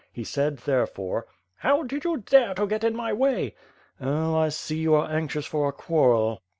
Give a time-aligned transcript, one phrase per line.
[0.11, 1.27] He said, therefore:
[1.57, 3.53] "How did you dare to get in my way?"
[3.99, 6.41] "Oh, I see you are anxious for a quarrel."